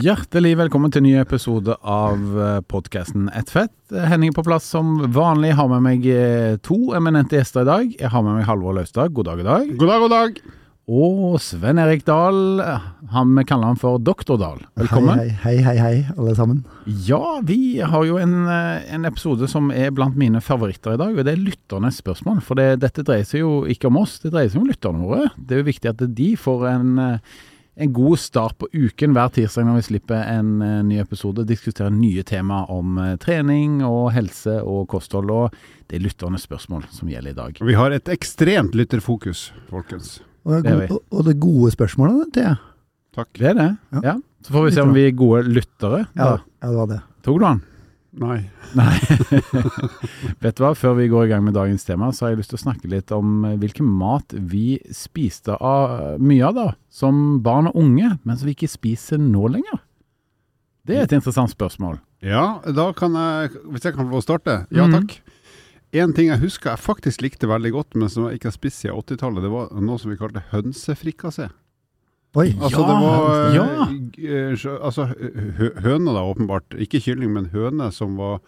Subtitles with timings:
[0.00, 2.20] Hjertelig velkommen til en ny episode av
[2.72, 3.74] podkasten Ett fett.
[3.92, 5.50] Henning er på plass som vanlig.
[5.58, 7.90] Har med meg eh, to eminente gjester i dag.
[7.98, 9.12] Jeg har med meg Halvor Laustad.
[9.12, 9.74] God dag, i dag.
[9.76, 10.40] God dag, god dag.
[10.90, 12.62] Og Sven Erik Dahl.
[13.12, 14.62] Han, vi kaller han for Doktor Dahl.
[14.80, 15.20] Velkommen.
[15.20, 16.64] Hei, hei, hei, hei, alle sammen.
[17.06, 21.12] Ja, vi har jo en, eh, en episode som er blant mine favoritter i dag,
[21.12, 22.40] og det er lytternes spørsmål.
[22.46, 25.30] For det, dette dreier seg jo ikke om oss, det dreier seg om lytterne våre.
[25.36, 27.38] Det er jo viktig at de får en, eh,
[27.76, 31.44] en god start på uken hver tirsdag når vi slipper en uh, ny episode.
[31.48, 35.30] Diskuterer nye tema om uh, trening og helse og kosthold.
[35.30, 35.54] Og
[35.90, 37.62] det er lytternes spørsmål som gjelder i dag.
[37.70, 40.18] Vi har et ekstremt lytterfokus, folkens.
[40.44, 42.58] Og, Det er og, og det gode spørsmålet, det er
[43.10, 43.28] Takk.
[43.34, 43.70] Det er det.
[43.90, 44.00] Ja.
[44.04, 44.12] Ja.
[44.46, 46.04] Så får vi se om vi er gode lyttere.
[46.14, 47.00] ja, ja, det var det.
[47.26, 47.62] Tok du den?
[48.18, 48.40] Nei.
[48.74, 48.96] Nei.
[50.42, 52.52] Vet du hva, før vi går i gang med dagens tema, så har jeg lyst
[52.54, 57.38] til å snakke litt om eh, hvilken mat vi spiste av mye av da, som
[57.44, 59.78] barn og unge, men som vi ikke spiser nå lenger.
[60.88, 62.00] Det er et interessant spørsmål.
[62.24, 64.64] Ja, da kan jeg Hvis jeg kan få starte?
[64.74, 65.14] Ja takk.
[65.20, 65.36] takk.
[66.00, 68.82] En ting jeg husker jeg faktisk likte veldig godt, men som jeg ikke har spist
[68.82, 71.48] siden 80-tallet, det var noe som vi kalte hønsefrikassé.
[72.38, 73.64] Oi, Altså Ja, det var ja.
[74.22, 75.06] eh, Altså
[75.82, 76.76] høne, da, åpenbart.
[76.78, 78.38] Ikke kylling, men høne som var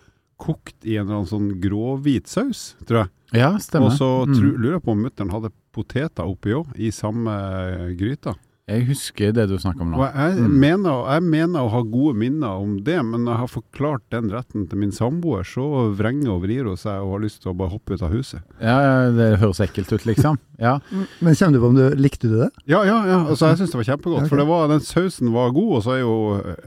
[0.43, 3.11] kokt i en eller annen sånn gråhvit saus, tror jeg.
[3.43, 3.91] Ja, stemmer.
[3.93, 4.35] Og så Mm.
[4.35, 8.35] tru- lurer jeg på om mutter'n hadde poteter oppi òg, i samme gryta.
[8.69, 9.99] Jeg husker det du snakker om nå.
[9.99, 10.59] Og jeg, Mm.
[10.61, 14.31] mener, jeg mener å ha gode minner om det, men når jeg har forklart den
[14.31, 17.57] retten til min samboer, så vrenger og vrir hun seg og har lyst til å
[17.57, 18.43] bare hoppe ut av huset.
[18.61, 20.39] Ja, ja, det høres ekkelt ut, liksom.
[20.63, 20.75] Ja.
[21.19, 22.51] Men kommer du på om du likte du det?
[22.71, 23.19] Ja, ja, ja.
[23.27, 24.25] Altså, jeg syns det var kjempegodt.
[24.25, 24.33] Okay.
[24.33, 26.13] For det var, den sausen var god, og så er jo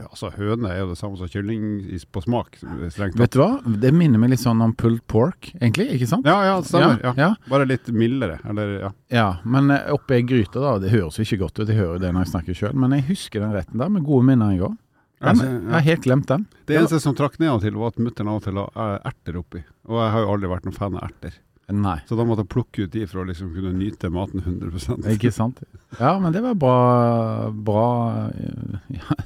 [0.06, 1.66] Altså, høne er jo det samme som kylling
[2.12, 2.58] på smak,
[2.92, 3.50] strengt Vet du hva?
[3.84, 6.28] Det minner meg litt sånn om pulled pork, egentlig, ikke sant?
[6.28, 7.00] Ja, ja, det stemmer.
[7.04, 7.30] Ja, ja.
[7.50, 8.38] Bare litt mildere.
[8.48, 8.92] Eller, ja.
[9.12, 11.98] Ja, men oppi oppe i gryta da, det høres jo ikke godt ut, jeg hører
[12.02, 14.62] det når jeg snakker sjøl, men jeg husker den retten der med gode minner jeg
[14.68, 14.76] òg.
[15.24, 16.44] Den, Jeg har helt glemt den.
[16.68, 18.66] Det eneste som trakk ned av og til, var at mutter'n av og til la
[18.68, 19.62] eh, erter oppi.
[19.88, 21.38] Og jeg har jo aldri vært noen fan av erter.
[21.68, 25.08] Nei, Så da måtte jeg plukke ut de for å liksom kunne nyte maten 100%
[25.16, 25.58] ikke sant.
[25.98, 27.86] Ja, men det var bra, bra
[28.30, 29.16] eh, ja,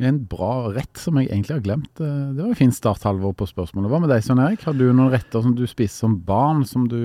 [0.00, 2.00] En bra rett som jeg egentlig har glemt.
[2.00, 3.90] Eh, Det var en fin start, Halvor, på spørsmålet.
[3.90, 4.62] Hva med deg, Svein Erik?
[4.64, 6.96] Har du noen retter som du spiser som barn, som du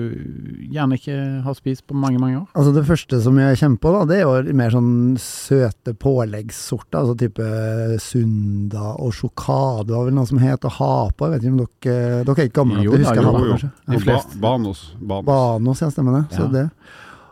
[0.72, 2.46] gjerne ikke har spist på mange, mange år?
[2.54, 6.98] Altså Det første som jeg kommer på, da, det er jo mer sånn søte påleggssorter.
[7.02, 11.28] Altså type Sunda og sjokade var vel noe som het og hapa.
[11.28, 13.32] Jeg vet ikke om dere Dere er ikke gamle nok til å huske jo, ha
[13.32, 13.52] på, jo.
[13.52, 13.70] kanskje?
[13.92, 14.38] De fleste.
[14.38, 14.82] ba Banos.
[14.98, 15.26] Banos.
[15.28, 16.24] Banos, ja, stemmer det.
[16.36, 16.48] Så Ja.
[16.48, 16.70] det.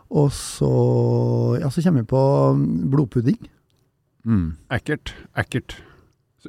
[0.09, 2.21] Og så Ja, så kommer vi på
[2.91, 3.37] blodpudding.
[4.27, 4.47] Mm.
[4.75, 5.13] Ekkelt.
[5.39, 5.77] Ekkelt.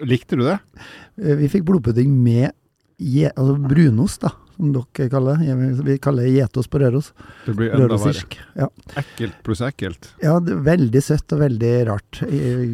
[0.03, 0.59] Likte du det?
[1.23, 2.51] Eh, Vi fikk blodpudding med
[3.39, 5.85] altså brunost, da, som dere kaller det.
[5.87, 7.13] Vi kaller det getost på Røros.
[7.47, 7.99] Det blir enda verre.
[8.11, 8.35] Rørosisk.
[8.59, 8.67] Ja.
[8.99, 10.11] Ekkelt pluss ekkelt.
[10.23, 12.23] ja, det er veldig søtt og veldig rart.
[12.27, 12.73] Jeg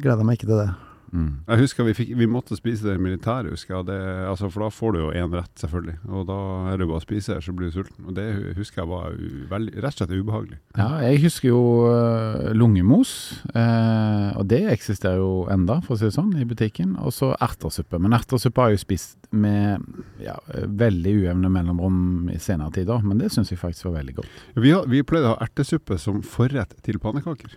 [0.00, 0.70] gleder meg ikke til det.
[1.12, 1.30] Mm.
[1.48, 3.86] Jeg husker vi, fikk, vi måtte spise det i militæret, husker jeg.
[3.88, 3.98] Det,
[4.28, 5.96] altså, for da får du jo én rett, selvfølgelig.
[6.08, 6.38] Og da
[6.72, 8.08] er det bare å spise, så blir du sulten.
[8.08, 8.26] Og det
[8.58, 9.16] husker jeg var
[9.52, 10.58] veldig, rett og slett ubehagelig.
[10.78, 13.12] Ja, jeg husker jo uh, lungemos,
[13.52, 16.96] eh, og det eksisterer jo enda, for å si det sånn, i butikken.
[17.02, 18.00] Og så ertesuppe.
[18.02, 19.84] Men ertesuppe har jeg jo spist med
[20.24, 24.42] ja, veldig ujevne mellomrom i senere tider, men det syns jeg faktisk var veldig godt.
[24.56, 27.56] Vi, har, vi pleide å ha ertesuppe som forrett til pannekaker,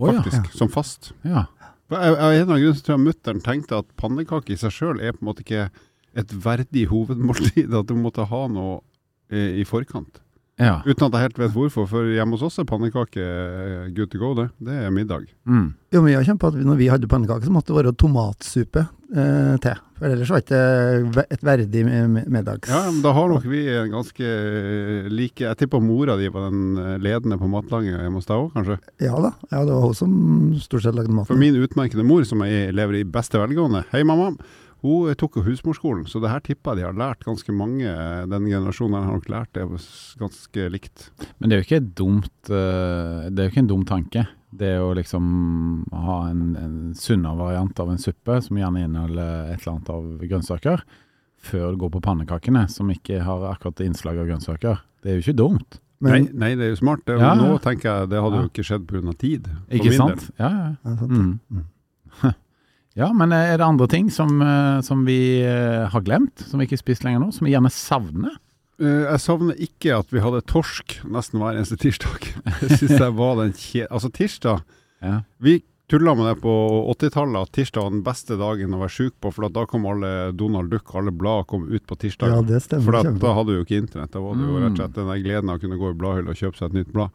[0.00, 0.20] Å ja.
[0.20, 0.52] faktisk.
[0.56, 1.12] Som fast.
[1.28, 1.48] ja.
[1.90, 5.24] Av en grunn så tror jeg mutter'n tenkte at pannekake i seg sjøl er på
[5.24, 5.68] en måte ikke
[6.20, 7.74] et verdig hovedmåltid.
[7.74, 8.80] At du måtte ha noe
[9.32, 10.22] eh, i forkant.
[10.60, 10.78] Ja.
[10.84, 14.20] Uten at jeg helt vet hvorfor, for hjemme hos oss er pannekake eh, good to
[14.20, 14.50] go, det.
[14.60, 15.30] Det er middag.
[15.48, 15.70] Mm.
[15.94, 18.84] Jo, men jeg kjenner på at når vi hadde pannekaker, så måtte det være tomatsuppe
[18.84, 19.80] eh, til.
[20.00, 22.70] For ellers var det ikke et verdig middag middags...
[22.72, 26.48] Ja, men da har nok vi en ganske eh, like Jeg tipper mora di var
[26.48, 28.78] den eh, ledende på matlaginga hjemme hos deg òg, kanskje?
[29.04, 29.34] Ja da.
[29.50, 30.14] Ja, det var hun som
[30.62, 31.28] stort sett lagde maten.
[31.32, 34.32] For min utmerkede mor, som jeg lever i beste velgående, hei mamma,
[34.82, 37.84] hun tok jo husmorskolen, så det her tipper jeg de har lært ganske mange.
[37.84, 39.66] eh, Den generasjonen har nok lært det
[40.18, 41.10] ganske likt.
[41.38, 44.26] Men det er jo ikke dumt eh, Det er jo ikke en dum tanke.
[44.50, 49.60] Det å liksom ha en, en sunnere variant av en suppe, som gjerne inneholder et
[49.60, 50.82] eller annet av grønnsaker,
[51.40, 54.80] før du går på pannekakene, som ikke har akkurat innslag av grønnsaker.
[55.04, 55.78] Det er jo ikke dumt.
[56.00, 57.04] Men, nei, nei, det er jo smart.
[57.06, 57.38] Det, Ja, ja.
[57.38, 58.42] Nå tenker jeg det hadde Ja.
[58.42, 59.12] jo ikke skjedd pga.
[59.20, 59.48] tid.
[59.70, 60.26] Ikke sant?
[60.26, 60.34] del.
[60.40, 60.68] Ja, ja.
[60.84, 61.10] ja, sant.
[61.12, 61.64] Mm.
[63.00, 63.06] Mm.
[63.06, 66.66] Ja, men er det andre ting som, eh, som vi eh, har glemt, som vi
[66.68, 68.36] ikke har spist lenger nå, som vi gjerne savner?
[68.80, 72.30] Eh, jeg savner ikke at vi hadde torsk nesten hver eneste tirsdag.
[72.60, 73.86] Det syns jeg var den kje...
[73.90, 74.62] Altså, tirsdag
[75.00, 75.22] Ja.
[75.40, 76.52] Vi tulla med det på
[76.92, 79.88] 80-tallet, at tirsdag var den beste dagen å være sjuk på, for at da kom
[79.90, 82.30] alle Donald Duck, alle blad kom ut på tirsdag.
[82.30, 82.84] Ja, det stemmer.
[82.86, 84.12] For at, da hadde du jo ikke internett.
[84.14, 84.60] Da var det jo Mm.
[84.62, 86.68] rett og slett den der gleden av å kunne gå i bladhylla og kjøpe seg
[86.70, 87.10] et nytt blad.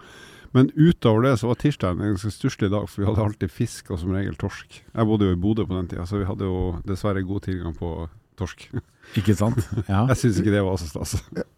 [0.55, 3.91] Men utover det så var tirsdag en ganske stusslig dag, for vi hadde alltid fisk
[3.91, 4.77] og som regel torsk.
[4.87, 7.75] Jeg bodde jo i Bodø på den tida, så vi hadde jo dessverre god tilgang
[7.75, 7.89] på
[8.39, 8.69] torsk.
[9.19, 9.59] Ikke sant?
[9.91, 10.01] Ja.
[10.09, 11.13] Jeg syns ikke det var så stas.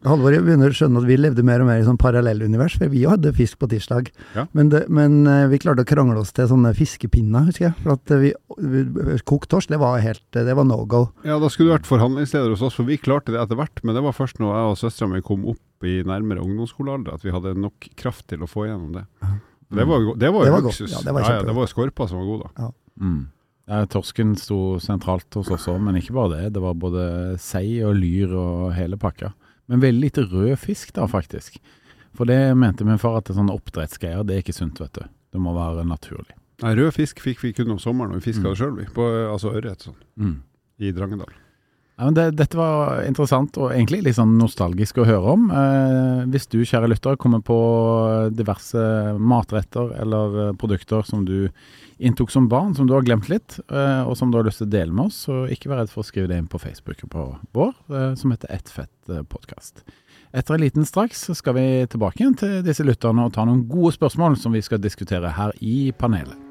[0.05, 2.91] Halvor, jeg begynner å skjønne at vi levde mer og mer i sånn parallellunivers, for
[2.91, 4.09] vi hadde fisk på tirsdag.
[4.35, 4.43] Ja.
[4.57, 7.77] Men, det, men eh, vi klarte å krangle oss til sånne fiskepinner, husker jeg.
[7.85, 11.05] For at eh, vi, vi Kokt torsk, det var helt eh, Det var no go.
[11.27, 13.81] Ja, da skulle du vært forhandlingsleder hos oss, for vi klarte det etter hvert.
[13.87, 17.25] Men det var først når jeg og søstera mi kom opp i nærmere ungdomsskolealder at
[17.25, 19.07] vi hadde nok kraft til å få igjennom det.
[19.69, 20.91] Det var, det var Det var luksus.
[20.91, 22.69] Ja, det var ja, det var skorpa som var god, da.
[22.97, 23.25] Mm.
[23.67, 26.53] Ja, torsken sto sentralt hos oss òg, men ikke bare det.
[26.55, 27.01] Det var både
[27.43, 29.33] sei og lyr og hele pakka.
[29.67, 31.57] Men veldig lite rød fisk da, faktisk.
[32.15, 34.93] For det mente min far at det er sånne oppdrettsgreier, det er ikke sunt, vet
[34.95, 35.03] du.
[35.35, 36.37] Det må være naturlig.
[36.63, 38.49] Nei, rød fisk fikk vi kun om sommeren, og vi fiska Mm.
[38.53, 38.85] det sjøl, vi.
[38.95, 39.03] På,
[39.33, 40.37] altså ørret sånn, Mm.
[40.79, 41.33] i Drangedal.
[41.97, 45.47] Ja, det, dette var interessant og egentlig litt sånn nostalgisk å høre om.
[45.49, 47.57] Eh, hvis du, kjære lytter, kommer på
[48.37, 48.83] diverse
[49.17, 51.47] matretter eller produkter som du
[51.97, 54.69] inntok som barn, som du har glemt litt, eh, og som du har lyst til
[54.69, 57.01] å dele med oss, så ikke vær redd for å skrive det inn på Facebook
[57.09, 57.27] på
[57.57, 59.81] vår, eh, som heter Ett fett eh, podkast.
[60.37, 63.95] Etter en liten straks skal vi tilbake igjen til disse lytterne og ta noen gode
[63.95, 66.46] spørsmål som vi skal diskutere her i panelet.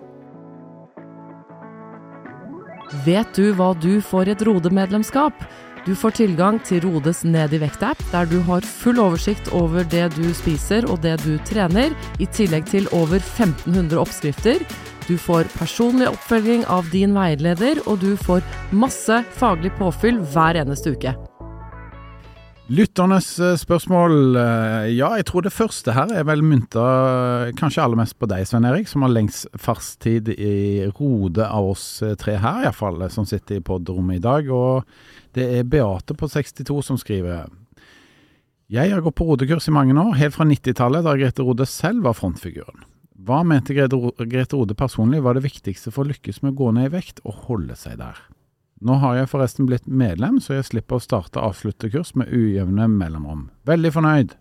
[3.06, 5.34] Vet du hva du får i et Rode-medlemskap?
[5.86, 10.08] Du får tilgang til Rodes Ned i vekt-app, der du har full oversikt over det
[10.16, 14.62] du spiser og det du trener, i tillegg til over 1500 oppskrifter.
[15.06, 18.42] Du får personlig oppfølging av din veileder, og du får
[18.74, 21.14] masse faglig påfyll hver eneste uke.
[22.66, 24.36] Lytternes eh, spørsmål.
[24.36, 28.42] eh, Ja, jeg tror det første her er vel mynta kanskje aller mest på deg,
[28.46, 33.26] Svein Erik, som har lengst fartstid i Rode av oss eh, tre her, iallfall, som
[33.28, 34.50] sitter i podrommet i dag.
[34.50, 34.82] Og
[35.38, 37.46] det er Beate på 62 som skriver.
[38.66, 42.02] Jeg har gått på rodekurs i mange år, helt fra 90-tallet, da Grete Rode selv
[42.02, 42.82] var frontfiguren.
[43.26, 46.90] Hva mente Grete Rode personlig var det viktigste for å lykkes med å gå ned
[46.90, 48.18] i vekt og holde seg der?
[48.84, 52.88] Nå har jeg forresten blitt medlem, så jeg slipper å starte avsluttekurs kurs med ujevne
[52.92, 53.48] mellomrom.
[53.68, 54.36] Veldig fornøyd.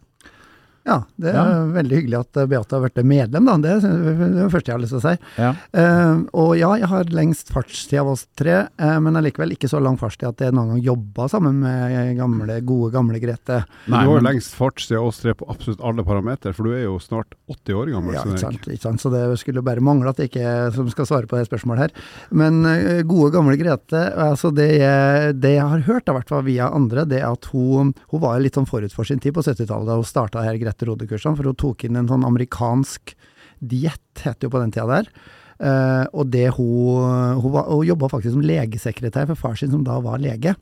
[0.85, 1.65] Ja, det er Ja.
[1.73, 3.55] veldig hyggelig at eh, Beate har vært medlem, da.
[3.57, 5.13] Det er det er det første jeg har lyst til å si.
[5.41, 5.51] Ja.
[5.73, 9.81] Uh, og ja, jeg har lengst fartstid av oss tre, uh, men allikevel ikke så
[9.81, 13.63] lang fartstid at jeg noen gang jobba sammen med gamle, gode, gamle Grete.
[13.87, 16.75] Men du har men- lengst fartstid av oss tre på absolutt alle parametere, for du
[16.77, 18.13] er jo snart 80 år gammel.
[18.13, 19.01] Ja, ikke sant, ikke sant.
[19.01, 21.91] Så det skulle bare mangle at jeg ikke som skal svare på det spørsmålet her.
[22.29, 26.45] Men uh, gode, gamle Grete, altså det, jeg, det jeg har hørt, i hvert fall
[26.45, 29.41] via andre, det er at hun, hun var litt sånn forut for sin tid på
[29.41, 33.15] 70-tallet da hun starta her Grete Rode-kursene, for hun tok inn en sånn amerikansk
[33.63, 35.09] diett, het det jo på den tida der.
[35.55, 40.01] Uh, og det hun, hun, hun jobba faktisk som legesekretær for far sin, som da
[40.03, 40.55] var lege.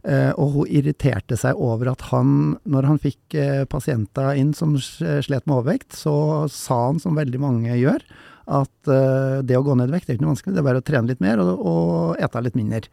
[0.00, 4.78] Uh, og hun irriterte seg over at han, når han fikk uh, pasienter inn som
[4.80, 8.04] slet med overvekt, så sa han, som veldig mange gjør,
[8.50, 8.88] at
[9.46, 11.06] det å gå ned i vekt er ikke noe vanskelig, det er bare å trene
[11.06, 12.88] litt mer og, og ete litt mindre.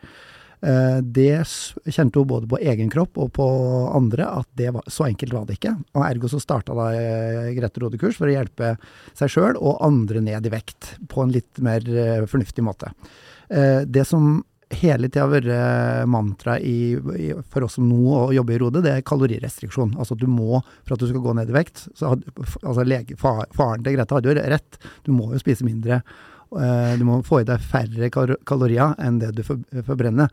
[0.62, 1.44] Eh, det
[1.86, 3.48] kjente hun både på egen kropp og på
[3.94, 5.76] andre, at det var, så enkelt var det ikke.
[5.94, 8.76] Og ergo så starta da eh, Grete Rode kurs for å hjelpe
[9.18, 12.94] seg sjøl og andre ned i vekt, på en litt mer eh, fornuftig måte.
[13.48, 14.42] Det som
[14.76, 19.94] hele tida vært mantraet for oss som nå å jobbe i Rode, det er kalorirestriksjon.
[19.96, 22.26] Altså at du må, for at du skal gå ned i vekt så had,
[22.60, 26.02] altså lege, fa, Faren til Grete hadde jo rett, du må jo spise mindre.
[26.56, 28.10] Eh, Du må få i deg færre
[28.46, 30.30] kalorier enn det du for, forbrenner.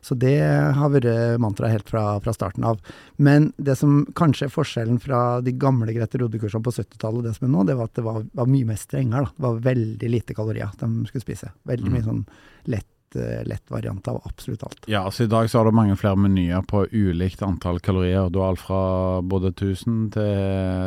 [0.00, 0.36] Så det
[0.76, 2.78] har vært mantra helt fra, fra starten av.
[3.18, 7.32] Men det som kanskje er forskjellen fra de gamle Grete Rode-kursene på 70-tallet og det
[7.36, 9.26] som er nå, det var at det var, var mye mer strengere.
[9.26, 9.34] Da.
[9.34, 11.50] Det var veldig lite kalorier de skulle spise.
[11.66, 12.22] Veldig mye sånn
[12.70, 14.84] lett, lett variant av absolutt alt.
[14.90, 18.28] Ja, så I dag så har du mange flere menyer på ulikt antall kalorier.
[18.30, 20.24] Du har alt fra både 1000 til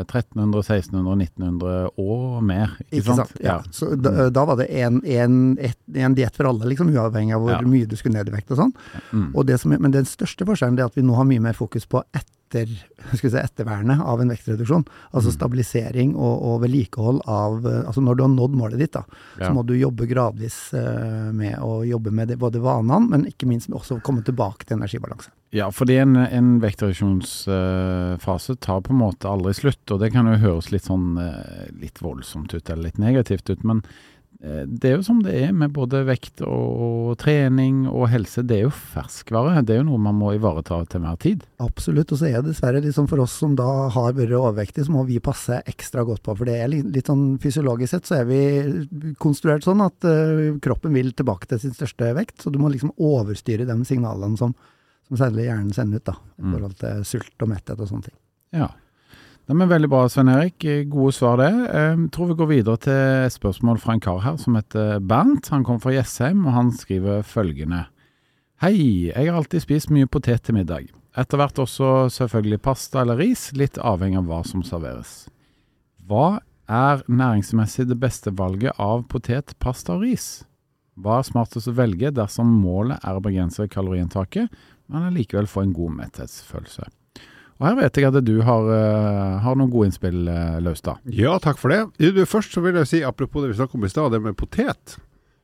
[0.05, 2.75] 1300, 1600, 1900 og mer.
[2.89, 3.33] Ikke, Ikke sant?
[3.43, 3.59] Ja.
[3.71, 7.41] Så da, da var det en, en, et- en diett for alle, liksom, uavhengig av
[7.45, 7.61] hvor Ja.
[7.61, 8.73] mye du skulle ned i vekt og sånn.
[9.11, 9.29] Mm.
[9.35, 11.85] Og det som, men den største forskjellen er at vi nå har mye mer fokus
[11.89, 12.29] på etter,
[13.15, 14.85] skal si, ettervernet av en vektreduksjon.
[15.13, 15.35] Altså Mm.
[15.37, 19.03] stabilisering og, og vedlikehold av eh, Altså når du har nådd målet ditt, da,
[19.39, 19.47] Ja.
[19.47, 23.47] så må du jobbe gradvis eh, med å jobbe med det, både vanene, men ikke
[23.47, 25.29] minst også komme tilbake til energibalanse.
[25.51, 30.37] Ja, fordi en, en vektreduksjonsfase tar på en måte aldri slutt, og det kan jo
[30.39, 33.83] høres litt sånn eh, litt voldsomt ut eller litt negativt ut, men
[34.41, 38.41] det er jo som det er med både vekt og trening og helse.
[38.41, 39.61] Det er jo ferskvare.
[39.61, 41.43] Det er jo noe man må ivareta til enhver tid.
[41.61, 42.09] Absolutt.
[42.09, 45.03] Og så er det dessverre liksom for oss som da har vært overvektige, så må
[45.05, 46.33] vi passe ekstra godt på.
[46.39, 48.41] For det er litt, sånn fysiologisk sett så er vi
[49.21, 52.41] konstruert sånn at uh, kroppen vil tilbake til sin største vekt.
[52.41, 54.55] Så du må liksom overstyre de signalene som,
[55.05, 56.17] som særlig hjernen sender ut, da.
[56.41, 56.53] I Mm.
[56.57, 58.17] forhold til sult og metthet og sånne ting.
[58.57, 58.71] Ja.
[59.49, 60.63] Det er veldig bra, Svein Erik.
[60.91, 61.49] Gode svar, det.
[61.49, 62.93] Jeg tror vi går videre til
[63.25, 65.49] et spørsmål fra en kar her som heter Bernt.
[65.49, 67.87] Han kommer fra Jessheim, og han skriver følgende.
[68.61, 70.91] Hei, jeg har alltid spist mye potet til middag.
[71.17, 75.25] Etter hvert også selvfølgelig pasta eller ris, litt avhengig av hva som serveres.
[76.05, 80.45] Hva er næringsmessig det beste valget av potet, pasta og ris?
[81.01, 84.53] Hva er smartest å velge dersom målet er å begrense kaloriinntaket,
[84.85, 86.91] men allikevel få en god metthetsfølelse?
[87.61, 90.97] Og her vet jeg at du har, eh, har noen gode innspill, uh, Laustad.
[91.05, 91.83] Ja, takk for det.
[92.25, 94.97] Først så vil jeg si, apropos det vi snakket om i stad, det med potet.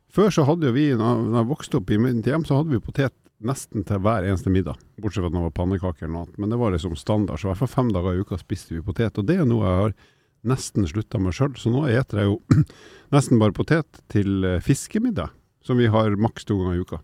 [0.10, 2.82] Før så hadde jo vi, når jeg vokste opp i mitt hjem, så hadde vi
[2.82, 3.14] potet
[3.46, 4.80] nesten til hver eneste middag.
[4.98, 6.40] Bortsett fra at det var pannekaker eller noe annet.
[6.42, 7.38] Men det var liksom standard.
[7.38, 9.20] Så i hvert fall fem dager i uka spiste vi potet.
[9.22, 9.94] Og det er noe jeg har
[10.48, 11.54] nesten slutta med sjøl.
[11.60, 12.64] Så nå eter jeg jo
[13.16, 17.02] nesten bare potet til eh, fiskemiddag, som vi har maks to ganger i uka.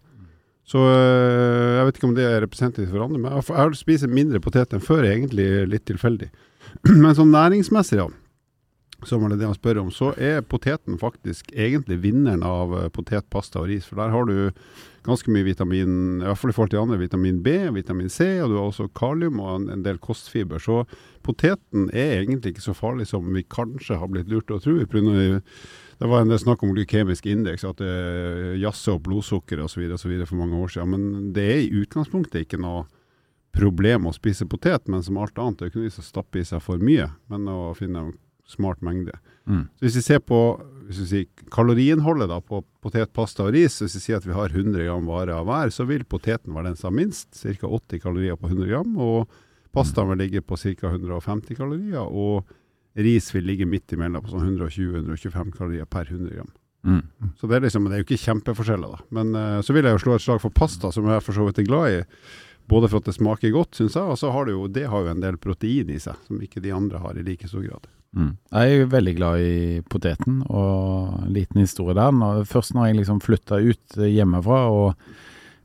[0.68, 4.40] Så øh, jeg vet ikke om det er representativt for andre, men jeg spist mindre
[4.44, 6.32] potet enn før, egentlig litt tilfeldig.
[7.04, 8.08] Men sånn næringsmessig, ja,
[9.08, 12.90] som er det det han spør om, så er poteten faktisk egentlig vinneren av eh,
[12.94, 13.86] potet, pasta og ris.
[13.90, 14.36] For der har du
[15.04, 18.52] ganske mye vitamin, i hvert fall i forhold til andre, vitamin B, vitamin C, og
[18.54, 20.64] du har også kalium og en del kostfiber.
[20.64, 20.84] Så
[21.28, 24.78] poteten er egentlig ikke så farlig som vi kanskje har blitt lurt til å tro.
[26.04, 29.86] Det var en del snakk om glykemisk indeks, at det jazzer opp blodsukkeret osv.
[30.28, 30.90] for mange år siden.
[30.92, 32.82] Men det er i utgangspunktet ikke noe
[33.56, 36.44] problem å spise potet, men som alt annet, det er ikke noe å stappe i
[36.50, 38.10] seg for mye, men å finne en
[38.52, 39.16] smart mengde.
[39.48, 39.62] Mm.
[39.78, 40.40] Så hvis vi ser på
[40.90, 44.36] hvis vi sier kaloriinnholdet da, på potet, pasta og ris, hvis vi sier at vi
[44.36, 47.70] har 100 gram vare av hver, så vil poteten være den som har minst, ca.
[47.70, 49.32] 80 kalorier på 100 gram, og
[49.72, 50.92] pastaen vil ligge på ca.
[50.92, 52.52] 150 kalorier, og
[52.96, 56.52] ris vil ligge midt imellom på sånn 120-125 kalorier per 100 gram.
[56.84, 57.04] Mm.
[57.40, 59.06] Så det er liksom, det er jo ikke kjempeforskjeller, da.
[59.16, 61.48] Men uh, så vil jeg jo slå et slag for pasta, som jeg for så
[61.48, 62.02] vidt er glad i.
[62.72, 65.04] Både for at det smaker godt, syns jeg, og så har det jo, det har
[65.04, 67.90] jo en del protein i seg, som ikke de andre har i like stor grad.
[68.14, 68.32] Mm.
[68.54, 72.14] Jeg er jo veldig glad i poteten, og en liten historie der.
[72.14, 75.08] Når, først når jeg liksom flytta ut hjemmefra og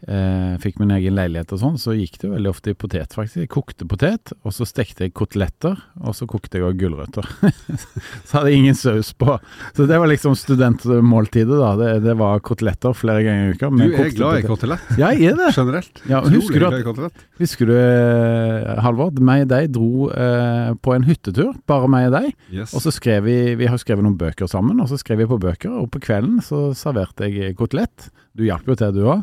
[0.06, 3.40] eh, fikk min egen leilighet og sånn, så gikk det veldig ofte i potet, faktisk.
[3.42, 7.30] Jeg kokte potet, og så stekte jeg koteletter, og så kokte jeg også gulrøtter.
[8.28, 9.38] så hadde jeg ingen saus på.
[9.72, 11.72] Så det var liksom studentmåltidet, da.
[11.80, 13.72] Det, det var koteletter flere ganger i uka.
[13.72, 15.50] Du er glad i kotelett Ja, jeg er det.
[15.56, 16.04] generelt.
[16.10, 17.26] Ja, husker du at.
[17.38, 22.16] Husker du, Halvor, Halvard, meg og deg dro eh, på en hyttetur, bare meg og
[22.16, 22.32] deg.
[22.50, 22.74] Yes.
[22.74, 25.38] Og så skrev vi, vi har skrevet noen bøker sammen, og så skrev vi på
[25.40, 28.10] bøker, og på kvelden så serverte jeg kotelett.
[28.36, 29.22] Du hjalp jo til du òg.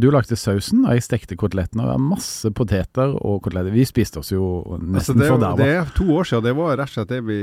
[0.00, 1.84] Du lagde sausen, og jeg stekte kotelettene.
[1.84, 3.74] Og det var masse poteter og koteletter.
[3.74, 5.58] Vi spiste oss jo Altså, nesten det, forderva.
[5.60, 6.44] det er to år siden.
[6.46, 7.38] Det var rett og slett det vi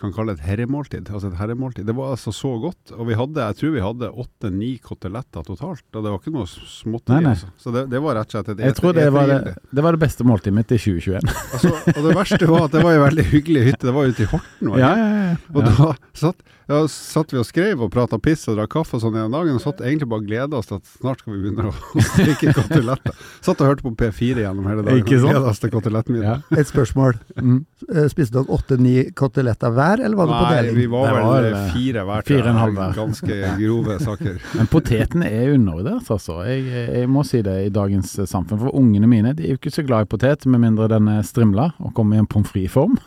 [0.00, 1.08] kan kalle et herremåltid.
[1.08, 1.86] Altså et herremåltid.
[1.88, 2.92] Det var altså så godt.
[2.92, 5.84] Og vi hadde, jeg tror vi hadde åtte-ni koteletter totalt.
[5.94, 7.24] Og det var ikke noe småtteri.
[7.32, 7.48] Altså.
[7.56, 9.96] Så det, det var rett og slett et Jeg tror det var det, det var
[9.96, 11.32] det beste måltidet mitt i 2021.
[11.58, 13.86] Altså, og det verste var at det var en veldig hyggelig hytte.
[13.88, 14.72] Det var ute i Horten.
[14.74, 15.34] det Ja, ja, ja.
[15.54, 19.04] Og da satt, ja, satt vi og skrev og prata piss og drakk kaffe og
[19.04, 21.42] sånn gjennom dagen, og satt egentlig bare og gleda oss til at snart skal vi
[21.44, 21.77] begynne å
[22.12, 23.14] steke koteletter.
[23.44, 26.14] Satt og hørte på P4 gjennom hele dagen Ikke sant?
[26.22, 26.34] Ja.
[26.58, 27.18] Et spørsmål.
[27.40, 27.60] Mm.
[27.94, 30.74] Eh, Spiste dere åtte-ni koteletter hver, eller var det på deling?
[30.74, 32.26] Nei, vi var vel var fire hver.
[32.28, 32.96] fire en halv hver.
[32.98, 34.38] Ganske grove saker.
[34.58, 36.40] Men poteten er undervurdert, altså.
[36.48, 36.66] Jeg,
[36.98, 38.60] jeg må si det i dagens eh, samfunn.
[38.64, 41.22] For ungene mine de er jo ikke så glad i potet, med mindre den er
[41.26, 42.98] strimla og kommer i en pommes frites-form.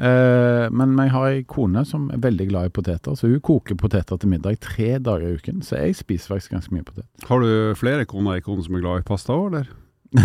[0.00, 3.76] Eh, Men jeg har ei kone som er veldig glad i poteter, så hun koker
[3.78, 5.58] poteter til middag tre dager i uken.
[5.66, 7.04] Så jeg spiser faktisk ganske mye potet.
[7.28, 9.66] Har du flere koner i konen som er glad i pasta òg, eller?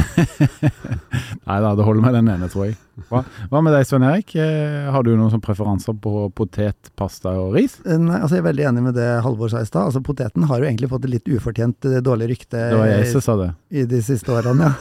[1.46, 2.74] Nei da, det holder med den ene, tror jeg.
[3.10, 3.20] Hva,
[3.52, 4.32] hva med deg, Svein Erik?
[4.40, 7.76] Eh, Har du noen sånne preferanser på potet, pasta og ris?
[7.86, 9.92] Eh, Nei, altså Jeg er veldig enig med det Halvor sa i stad.
[9.92, 13.12] Altså, poteten har jo egentlig fått et litt ufortjent eh, dårlig rykte Det var jeg
[13.12, 13.52] som sa det.
[13.78, 14.76] i de siste årene, ja.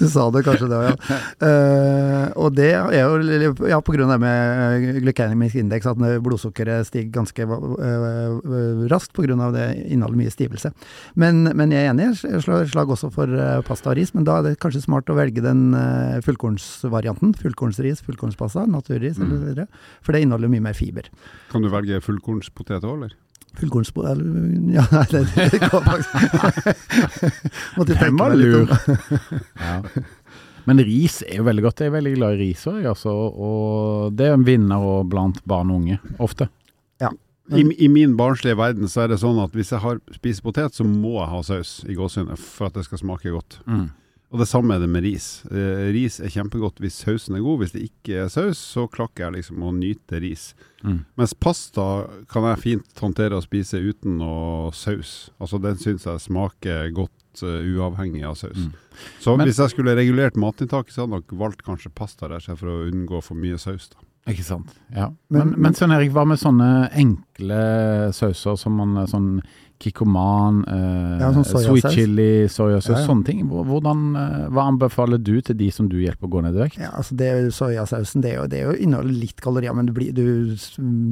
[0.00, 1.18] du sa det kanskje det òg, ja.
[1.42, 6.88] Uh, og det er jo ja, på grunn av det med glykemisk indeks, at blodsukkeret
[6.88, 10.72] stiger ganske uh, raskt på grunn av det inneholder mye stivelse.
[11.18, 13.32] Men, men jeg er enig, jeg slår slag også for
[13.68, 17.34] pasta og ris, men da er det kanskje smart å velge den uh, fullkornsvarianten.
[17.42, 19.24] Fullkornsris, fullkornspasta, naturris Mm.
[19.24, 19.64] eller videre.
[20.04, 21.08] For det inneholder mye mer fiber.
[21.50, 23.14] Kan du velge fullkornspotet òg, eller?
[23.58, 24.04] Fullkornspo...
[24.06, 24.24] Eller,
[24.76, 25.24] ja, nei, det,
[25.54, 26.12] det går faktisk
[28.04, 28.68] Den var lur.
[29.58, 29.82] Ja.
[30.68, 31.80] Men ris er jo veldig godt.
[31.80, 33.08] Jeg er veldig glad i ris òg, altså.
[33.08, 36.50] Og det er en vinner og blant barn og unge, ofte.
[37.48, 40.74] I, I min barnslige verden så er det sånn at hvis jeg har spiser potet,
[40.76, 43.60] så må jeg ha saus i gåsehudet for at det skal smake godt.
[43.64, 43.86] Mm.
[44.30, 45.26] Og det samme er det med ris.
[45.48, 47.62] Eh, ris er kjempegodt hvis sausen er god.
[47.62, 50.50] Hvis det ikke er saus, så klakker jeg liksom å nyte ris.
[50.84, 50.98] Mm.
[51.16, 51.86] Mens pasta
[52.28, 55.30] kan jeg fint håndtere å spise uten noe saus.
[55.40, 58.58] Altså Den syns jeg smaker godt uh, uavhengig av saus.
[58.68, 58.74] Mm.
[59.24, 62.44] Så Men- hvis jeg skulle regulert matinntaket, så hadde jeg nok valgt kanskje pasta der,
[62.52, 63.88] for å unngå for mye saus.
[63.88, 64.04] da.
[64.28, 64.74] Ikke sant.
[64.92, 65.08] Ja.
[65.30, 69.40] Men- Men, men, Svein Erik, hva med sånne enkle sauser som man sånn
[69.78, 73.06] Kikkoman, eh, Ja, sånn sweet chili, soyasaus, Ja, ja.
[73.06, 73.44] sånne ting.
[73.48, 76.78] Hvordan, eh, hva anbefaler du til de som du hjelper å gå ned i vekt?
[76.78, 80.56] Ja, altså det Soyasausen det det er inneholder litt kalorier, men du, blir, du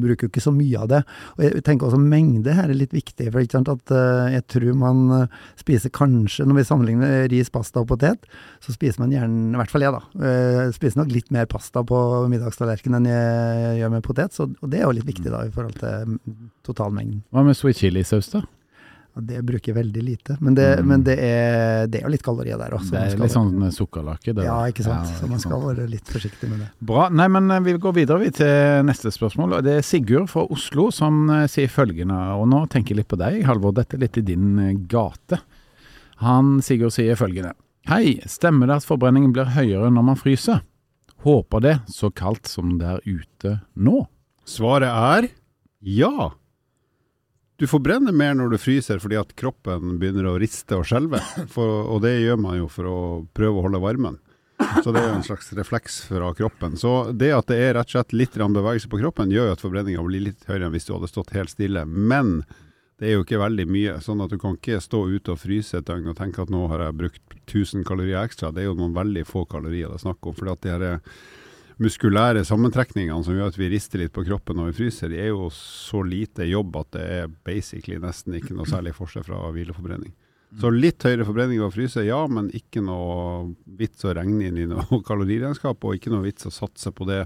[0.03, 1.03] bruker jo ikke så mye av det.
[1.37, 3.31] Og jeg tenker også mengde her er litt viktig.
[3.33, 7.81] for sant at uh, Jeg tror man eh, spiser kanskje, når vi sammenligner ris, pasta
[7.81, 8.27] og potet,
[8.61, 11.85] så spiser man gjerne, i hvert fall jeg da, uh, spiser nok litt mer pasta
[11.87, 12.01] på
[12.33, 14.37] middagstallerkenen enn jeg gjør med potet.
[14.37, 17.23] Så, og det er jo litt viktig da i forhold til mm, totalmengden.
[17.31, 18.45] Hva med sweet chili-saus, da?
[19.17, 20.37] Det bruker jeg veldig lite.
[20.45, 20.87] Men det, Mm.
[20.91, 22.91] men det, er, det er jo litt kalorier der også.
[22.93, 24.35] Det er litt sånn sukkerlake?
[24.37, 25.09] det Ja, ikke sant.
[25.09, 25.65] Ja, så man skal sant.
[25.79, 26.69] være litt forsiktig med det.
[26.81, 27.09] Bra.
[27.09, 29.63] Nei, men eh, vi går videre vi til neste spørsmål.
[29.65, 33.17] Det er Sigurd fra Oslo som eh, sier følgende, og nå tenker jeg litt på
[33.21, 33.73] deg, Halvor.
[33.73, 35.41] Dette er litt i din eh, gate.
[36.25, 37.55] Han Sigurd sier følgende.
[37.89, 40.61] Hei, stemmer det at forbrenningen blir høyere når man fryser?
[41.25, 44.05] Håper det, så kaldt som det er ute nå.
[44.47, 45.29] Svaret er
[45.83, 46.31] ja.
[47.57, 51.23] Du forbrenner mer når du fryser fordi at kroppen begynner å riste og skjelve.
[51.57, 52.99] Og det gjør man jo for å
[53.37, 54.19] prøve å holde varmen.
[54.85, 56.77] Så det er jo en slags refleks fra kroppen.
[56.81, 59.65] Så det at det er rett og slett litt bevegelse på kroppen, gjør jo at
[59.65, 61.87] forbrenninga blir litt høyere enn hvis du hadde stått helt stille.
[61.89, 62.43] Men
[63.01, 63.97] det er jo ikke veldig mye.
[64.05, 66.67] Sånn at du kan ikke stå ute og fryse et døgn og tenke at nå
[66.73, 68.53] har jeg brukt 1000 kalorier ekstra.
[68.53, 70.37] Det er jo noen veldig få kalorier det er snakk om.
[70.37, 71.01] For at de her
[71.83, 75.33] muskulære sammentrekningene som gjør at vi rister litt på kroppen når vi fryser, de er
[75.33, 80.15] jo så lite jobb at det er basically nesten ikke noe særlig forskjell fra hvileforbrenning.
[80.57, 84.61] Så litt høyere forbrenning ved å fryse, ja, men ikke noe vits å regne inn
[84.63, 87.25] i noe kaloriregnskap, og ikke noe vits å satse på det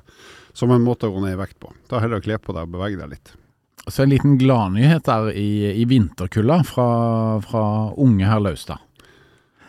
[0.57, 1.71] som en måte å gå ned i vekt på.
[1.91, 3.35] Ta heller og kle på deg og bevege deg litt.
[3.87, 5.51] Så en liten gladnyhet der i,
[5.83, 6.89] i vinterkulda fra,
[7.45, 7.65] fra
[8.01, 8.83] unge herr Laustad.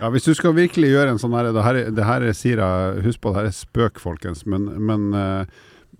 [0.01, 3.03] Ja, Hvis du skal virkelig gjøre en sånn her Det her, det her sier jeg,
[3.05, 4.47] husk på det her er spøk, folkens.
[4.49, 5.45] Men, men uh,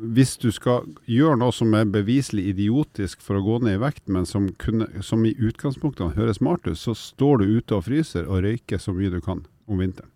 [0.02, 4.08] hvis du skal gjøre noe som er beviselig idiotisk for å gå ned i vekt,
[4.10, 8.26] men som, kunne, som i utgangspunktet høres smart ut, så står du ute og fryser
[8.26, 10.11] og røyker så mye du kan om vinteren.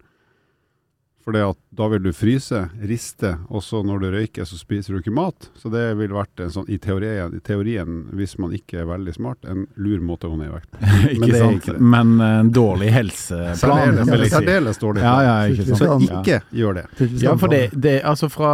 [1.26, 5.00] For at da vil du fryse, riste, og så når du røyker, så spiser du
[5.00, 5.48] ikke mat.
[5.58, 9.16] Så det ville vært en sånn, i teorien, i teorien, hvis man ikke er veldig
[9.16, 10.82] smart, en lur måte å gå ned i vekt på.
[11.16, 11.58] ikke Men det sant?
[11.64, 11.74] ikke.
[11.96, 14.36] Men eh, en dårlig helseplan, vil jeg si.
[14.36, 15.02] særdeles dårlig.
[15.08, 15.82] Ja, ja, ikke sant.
[15.82, 16.20] Så Ja.
[16.22, 16.86] ikke gjør det.
[17.24, 18.54] Ja, for det, det altså fra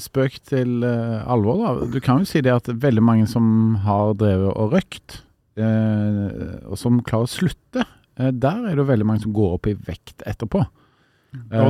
[0.00, 1.90] spøk til uh, alvor, da.
[1.92, 5.18] Du kan jo si det at veldig mange som har drevet og røykt,
[5.60, 9.68] uh, og som klarer å slutte, uh, der er det veldig mange som går opp
[9.68, 10.64] i vekt etterpå.
[11.52, 11.66] Ja,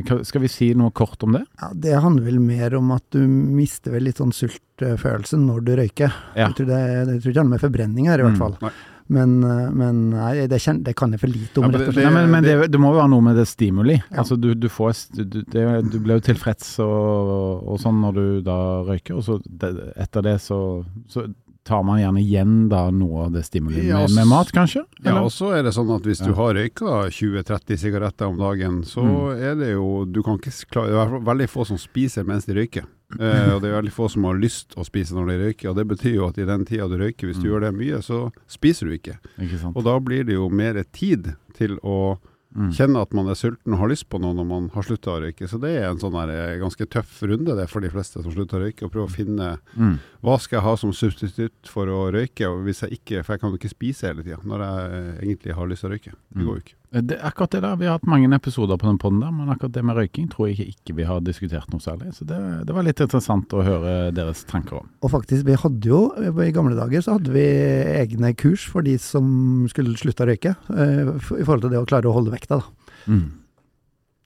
[0.00, 1.42] Eh, skal vi si noe kort om det?
[1.60, 5.74] Ja, det handler vel mer om at du mister vel litt sånn sultfølelsen når du
[5.76, 6.12] røyker.
[6.36, 6.46] Ja.
[6.48, 8.56] Jeg tror det, jeg tror ikke det handler om forbrenning her, i Mm, hvert fall.
[8.62, 8.70] nei.
[9.10, 11.88] Men, eh, men nei, det, kjenner, det kan jeg for lite om, Ja, men rett
[11.88, 12.12] og det- slett.
[12.12, 13.96] Nei, men men det, det må jo være noe med det stimuli.
[14.10, 14.18] Ja.
[14.22, 18.14] Altså du, du får du, du, det, du blir jo tilfreds og, og sånn når
[18.14, 21.26] du da røyker, og så det, etter det så, så
[21.70, 24.82] tar man gjerne igjen da noe av det stimuliet Ja, med, med mat, kanskje?
[25.06, 28.80] Ja, og så er det sånn at hvis du har røyka 20-30 sigaretter om dagen,
[28.84, 29.38] så Mm.
[29.40, 32.54] er det jo Du kan ikke klare Det er veldig få som spiser mens de
[32.58, 32.84] røyker.
[33.18, 35.70] Eh, og det er veldig få som har lyst å spise når de røyker.
[35.70, 37.50] Og det betyr jo at i den tida du røyker, hvis du Mm.
[37.52, 39.16] gjør det mye, så spiser du ikke.
[39.38, 39.72] Ikke?
[39.74, 42.18] Og da blir det jo mer tid til å
[42.50, 42.70] Mm.
[42.74, 45.20] kjenne at man er sulten og har lyst på noe når man har slutta å
[45.22, 45.46] røyke.
[45.46, 48.22] Så det er en sånn her, eh, ganske tøff runde det er for de fleste
[48.24, 48.88] som slutter å røyke.
[48.88, 49.98] Å prøve å finne Mm.
[50.24, 53.40] hva skal jeg ha som substitutt for å røyke, og hvis jeg ikke, for jeg
[53.40, 56.12] kan jo ikke spise hele tida når jeg eh, egentlig har lyst til å røyke.
[56.34, 56.46] Det Mm.
[56.46, 56.74] går jo ikke.
[56.90, 59.76] Det, akkurat det der, Vi har hatt mange episoder på den podden der, men akkurat
[59.76, 62.10] det med røyking tror jeg ikke, ikke vi har diskutert noe særlig.
[62.16, 64.88] Så det, det var litt interessant å høre deres tanker om.
[65.06, 67.46] Og faktisk, vi hadde jo, i gamle dager så hadde vi
[67.94, 71.86] egne kurs for de som skulle slutte å røyke, eh, i forhold til det å
[71.86, 72.96] klare å holde vekta, da.
[73.06, 73.28] Mm.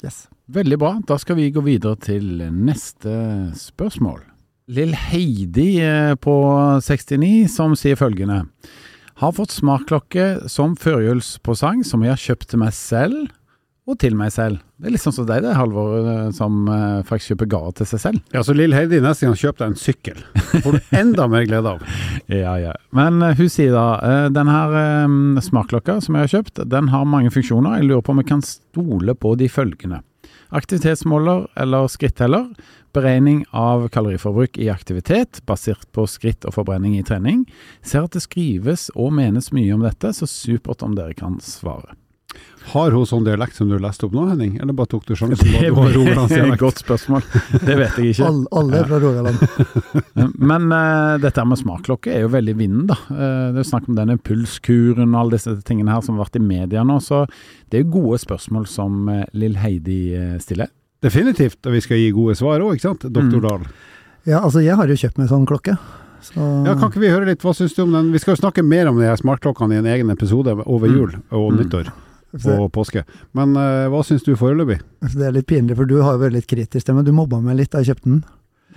[0.04, 0.24] Yes.
[0.52, 0.94] Veldig bra.
[1.04, 3.12] Da skal vi gå videre til neste
[3.60, 4.24] spørsmål.
[4.72, 6.34] Lill Heidi eh, på
[6.80, 8.46] 69 som sier følgende.
[9.22, 13.28] Har fått smartklokke som førjulspresang som jeg har kjøpt til meg selv
[13.84, 14.62] og til meg selv.
[14.80, 17.88] Det er litt sånn som deg det, Halvor, eh, som eh, faktisk kjøper gaver til
[17.90, 18.22] seg selv.
[18.32, 20.22] Ja, så lille Heidi, neste gang kjøp deg en sykkel.
[20.64, 21.84] får du enda mer glede av.
[22.32, 22.72] Ja, ja.
[22.96, 25.06] Men eh, hun sier da den her
[25.44, 27.76] smartklokka som jeg har kjøpt, den har mange funksjoner.
[27.78, 30.00] Jeg lurer på om jeg kan stole på de følgende.
[30.54, 32.48] Aktivitetsmåler eller skritteller.
[32.94, 37.42] Beregning av kaloriforbruk i aktivitet, basert på skritt og forbrenning i trening.
[37.82, 41.96] Ser at det skrives og menes mye om dette, så supert om dere kan svare.
[42.72, 44.54] Har hun sånn dialekt som du leste opp nå, Henning?
[44.62, 46.62] Eller bare tok du sjansen på Det at er et rogalandsdialekt?
[46.62, 47.26] godt spørsmål.
[47.60, 48.28] Det vet jeg ikke.
[48.30, 50.38] Alle, alle er fra Rogaland.
[50.52, 52.96] Men uh, dette med smakklokke er jo veldig vinden, da.
[53.10, 53.18] Uh,
[53.52, 56.40] det er jo snakk om denne pulskuren og alle disse tingene her som har vært
[56.40, 56.96] i media nå.
[57.04, 57.24] Så
[57.68, 60.00] det er jo gode spørsmål som uh, Lill Heidi
[60.42, 60.72] stiller.
[61.04, 63.04] Definitivt, og vi skal gi gode svar òg, ikke sant?
[63.12, 63.44] Doktor Mm.
[63.48, 63.66] Dahl.
[64.24, 65.76] Ja, altså jeg har jo kjøpt meg sånn klokke.
[66.24, 68.10] Så Ja, kan ikke vi høre litt, hva syns du om den?
[68.12, 70.94] Vi skal jo snakke mer om de her smartklokkene i en egen episode over Mm.
[70.96, 71.58] jul og Mm.
[71.60, 71.92] nyttår
[72.40, 73.04] så og påske.
[73.34, 74.80] Men uh, hva syns du foreløpig?
[75.14, 77.04] det er litt pinlig, for du har jo vært litt kritisk til meg.
[77.04, 78.24] Du mobba meg litt da jeg kjøpte den.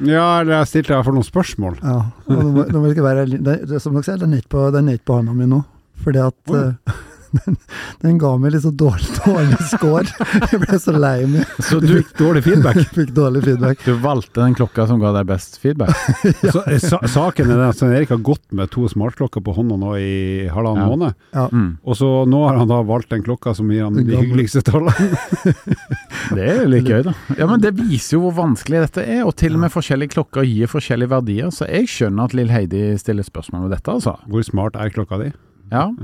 [0.06, 1.80] Ja, eller jeg stilte deg for noen spørsmål.
[1.82, 4.44] Ja, og nå må, nå må ikke være, det, det, Som dere ser, den er
[4.44, 5.64] ikke på, den er på hånda mi nå.
[6.04, 6.56] Fordi at oh.
[6.60, 6.94] eh,
[7.34, 7.58] den,
[8.04, 10.04] den ga meg litt så dårlig, dårlig score.
[10.52, 11.46] Jeg ble så lei meg.
[11.64, 12.78] Så Du fikk dårlig feedback.
[12.80, 13.84] Jeg fikk dårlig feedback.
[13.86, 15.94] du valgte den klokka som ga deg best feedback?
[16.54, 19.78] Så, eh, sa, saken er den at Erik har gått med to smartklokker på hånda
[19.82, 20.88] nå i halvannen Ja.
[20.92, 21.18] måned.
[21.54, 21.70] Mm.
[21.84, 24.94] Og så nå har han da valgt den klokka som gir han de hyggeligste tallene.
[26.36, 27.14] Det er jo litt gøy, da.
[27.40, 30.46] Ja, men Det viser jo hvor vanskelig dette er, og til og med forskjellige klokker
[30.48, 31.52] gir forskjellige verdier.
[31.56, 34.18] Så jeg skjønner at Lill Heidi stiller spørsmål ved dette, altså.
[34.28, 35.32] Hvor smart er klokka di?
[35.74, 35.90] Ja.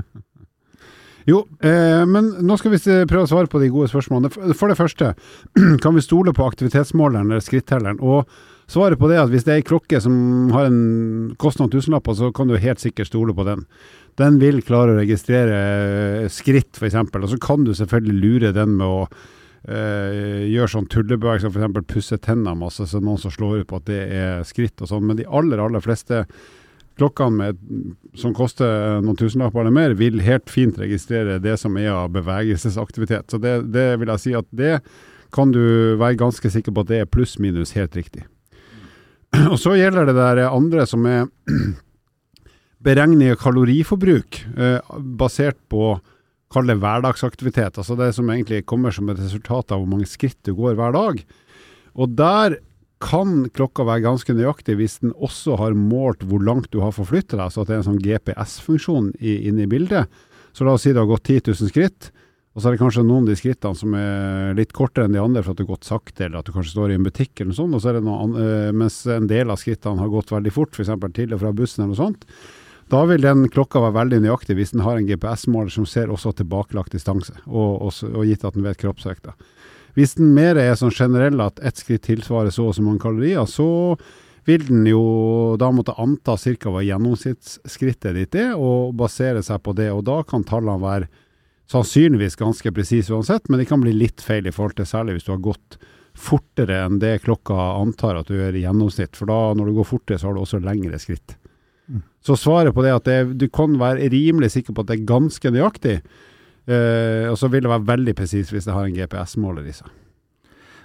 [1.28, 4.52] Jo, eh, men nå skal vi prøve å svare på de gode spørsmålene.
[4.56, 5.14] For det første,
[5.84, 8.00] kan vi stole på aktivitetsmåleren eller skrittelleren?
[8.04, 8.28] Og
[8.70, 12.16] svaret på det er at hvis det er ei klokke som har en kostnad tusenlapper,
[12.18, 13.64] så kan du helt sikkert stole på den.
[14.20, 15.62] Den vil klare å registrere
[16.24, 20.90] eh, skritt, f.eks., og så kan du selvfølgelig lure den med å eh, gjøre sånn
[20.92, 21.88] tullebevegelser, f.eks.
[21.88, 25.08] pusse tennene masse, så noen som slår ut på at det er skritt og sånn.
[25.08, 26.26] Men de aller, aller fleste
[26.98, 27.64] klokkene med,
[28.18, 33.30] som koster noen tusenlapper eller mer, vil helt fint registrere det som er av bevegelsesaktivitet.
[33.30, 34.78] Så det, det vil jeg si at det
[35.34, 38.26] kan du være ganske sikker på at det er pluss-minus helt riktig.
[39.52, 41.26] Og så gjelder det der andre som er
[42.86, 45.96] beregning av kaloriforbruk eh, basert på
[46.54, 47.80] kall det hverdagsaktivitet.
[47.80, 50.94] Altså det som egentlig kommer som et resultat av hvor mange skritt du går hver
[50.94, 51.18] dag.
[51.98, 52.60] Og der
[53.04, 57.36] kan klokka være ganske nøyaktig hvis den også har målt hvor langt du har forflyttet
[57.38, 60.08] deg, så at det er en sånn GPS-funksjon inne i bildet.
[60.54, 62.10] Så la oss si du har gått 10 000 skritt,
[62.54, 65.22] og så er det kanskje noen av de skrittene som er litt kortere enn de
[65.22, 67.32] andre for at du har gått sakte, eller at du kanskje står i en butikk
[67.40, 69.98] eller noe sånt, og så er det noe an eh, mens en del av skrittene
[69.98, 70.92] har gått veldig fort, f.eks.
[71.18, 72.28] til og fra bussen eller noe sånt.
[72.92, 76.34] Da vil den klokka være veldig nøyaktig hvis den har en GPS-måler som ser også
[76.38, 79.34] tilbakelagt distanse, og, og, og gitt at den vet kroppsvekta.
[79.94, 83.46] Hvis den mer er sånn generell at ett skritt tilsvarer så og så mange kalorier,
[83.46, 83.96] så
[84.44, 86.70] vil den jo da måtte anta ca.
[86.70, 89.90] hva gjennomsnittsskrittet ditt er, og basere seg på det.
[89.94, 91.08] Og da kan tallene være
[91.70, 95.28] sannsynligvis ganske presise uansett, men de kan bli litt feil i forhold til særlig hvis
[95.28, 95.78] du har gått
[96.14, 99.16] fortere enn det klokka antar at du gjør i gjennomsnitt.
[99.16, 101.38] For da, når du går fortere, så har du også lengre skritt.
[102.24, 105.00] Så svaret på det er at det, du kan være rimelig sikker på at det
[105.00, 105.98] er ganske nøyaktig,
[106.66, 109.92] eh, og så vil det være veldig presis hvis det har en GPS-måler i seg.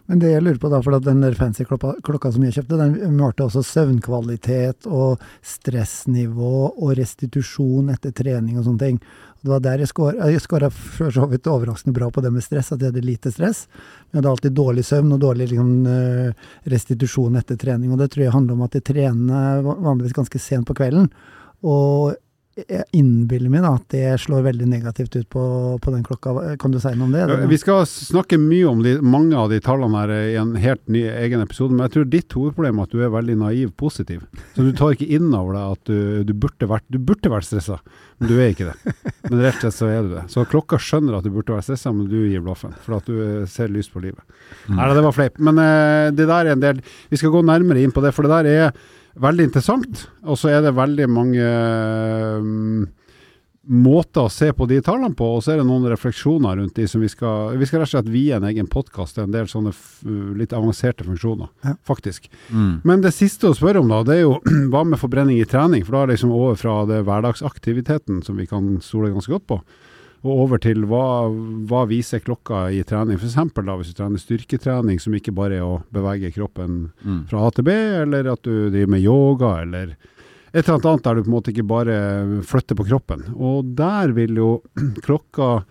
[0.10, 2.78] Men det jeg lurer på da, for den der fancy klokka, klokka som jeg kjøpte,
[2.80, 8.98] den målte også søvnkvalitet og stressnivå og restitusjon etter trening og sånne ting.
[9.40, 10.32] Det var der jeg skåra.
[10.34, 13.32] Jeg skåra for så vidt overraskende bra på det med stress, at jeg hadde lite
[13.32, 13.68] stress.
[13.70, 17.94] Men jeg hadde alltid dårlig søvn og dårlig liksom, eh, restitusjon etter trening.
[17.94, 21.08] Og det tror jeg handler om at jeg trener vanligvis ganske sent på kvelden.
[21.62, 22.18] Og
[22.68, 25.44] jeg innbiller meg da at det slår veldig negativt ut på,
[25.82, 26.34] på den klokka.
[26.62, 27.24] Kan du si noe om det?
[27.26, 27.46] Eller?
[27.50, 31.06] Vi skal snakke mye om de, mange av de tallene her i en helt ny
[31.10, 34.26] egen episode, men jeg tror ditt hovedproblem er at du er veldig naiv positiv.
[34.56, 37.50] Så du tar ikke inn over deg at du, du burde vært, du burde vært
[37.50, 37.80] stressa,
[38.20, 38.96] men du er ikke det.
[39.30, 40.28] Men rett og slett så er du det.
[40.34, 43.18] Så klokka skjønner at du burde være stressa, men du gir blaffen, for at du
[43.24, 44.22] eh, ser lyst på livet.
[44.70, 45.40] Nei da, det var fleip.
[45.44, 48.26] Men uh, det der er en del Vi skal gå nærmere inn på det, for
[48.26, 50.08] det der er veldig interessant.
[50.28, 51.50] Og så er det veldig mange
[52.40, 52.88] um,
[53.70, 56.88] måter å se på de tallene på, og så er det noen refleksjoner rundt de
[56.90, 59.50] som vi skal Vi skal rett og slett vie en egen podkast til en del
[59.52, 60.00] sånne f
[60.40, 61.76] litt avanserte funksjoner, Ja.
[61.86, 62.30] faktisk.
[62.50, 62.82] Mm.
[62.84, 64.40] Men det siste å spørre om, da, det er jo
[64.74, 65.86] hva med forbrenning i trening?
[65.86, 69.48] For da er det liksom over fra det hverdagsaktiviteten som vi kan stole ganske godt
[69.52, 69.62] på,
[70.24, 71.30] og over til hva,
[71.70, 73.16] hva viser klokka i trening?
[73.20, 73.36] F.eks.
[73.56, 77.22] hvis du trener styrketrening, som ikke bare er å bevege kroppen Mm.
[77.30, 77.72] fra A til B,
[78.04, 79.96] eller at du driver med yoga, eller
[80.54, 81.96] et eller annet der du på en måte ikke bare
[82.44, 83.24] flytter på kroppen.
[83.38, 84.50] Og der vil jo
[85.06, 85.64] klokka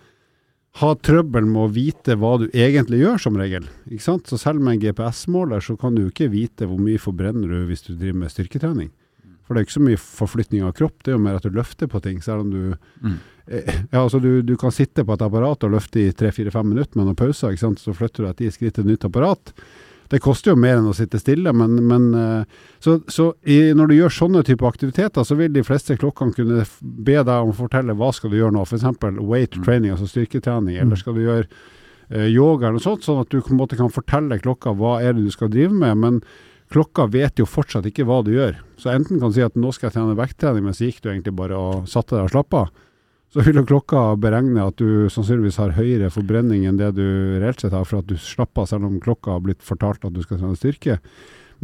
[0.79, 3.65] ha trøbbel med å vite hva du egentlig gjør, som regel.
[3.91, 4.29] Ikke sant?
[4.31, 7.83] Så selv med en GPS-måler så kan du ikke vite hvor mye forbrenner du hvis
[7.89, 8.93] du driver med styrketrening.
[9.49, 11.51] For det er ikke så mye forflytning av kropp, det er jo mer at du
[11.57, 12.21] løfter på ting.
[12.23, 13.19] Selv om du Mm.
[13.49, 16.97] eh, Ja, altså du, du kan sitte på et apparat og løfte i tre-fire-fem minutter
[17.01, 17.79] med noen pauser, ikke sant?
[17.81, 19.55] så flytter du deg ti skritt til et nytt apparat.
[20.11, 22.45] Det koster jo mer enn å sitte stille, men, men eh,
[22.81, 26.63] Så, så i, når du gjør sånne type aktiviteter, så vil de fleste klokkene kunne
[26.81, 28.63] be deg om å fortelle hva skal du gjøre nå.
[28.65, 28.85] F.eks.
[29.21, 29.65] weight Mm.
[29.65, 31.47] training, altså styrketrening, eller skal du gjøre
[32.11, 35.01] eh, yoga eller noe sånt, sånn at du på en måte kan fortelle klokka hva
[35.03, 35.97] er det du skal drive med.
[35.99, 36.23] men
[36.73, 38.59] klokka vet jo fortsatt ikke hva du gjør.
[38.81, 41.11] Så enten kan du si at nå skal jeg trene vekttrening, men så gikk du
[41.13, 42.69] egentlig bare og satte deg og slappa.
[43.33, 47.05] Så vil jo klokka beregne at du sannsynligvis har høyere forbrenning enn det du
[47.43, 50.23] reelt sett har, for at du slapper selv om klokka har blitt fortalt at du
[50.25, 50.97] skal trene styrke.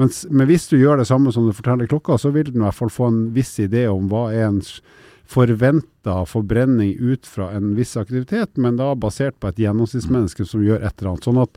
[0.00, 2.66] Mens, men hvis du gjør det samme som du forteller klokka, så vil den i
[2.66, 4.76] hvert fall få en viss idé om hva er ens
[5.30, 10.82] forventa forbrenning ut fra en viss aktivitet, men da basert på et gjennomsnittsmenneske som gjør
[10.82, 11.28] et eller annet.
[11.30, 11.56] Sånn at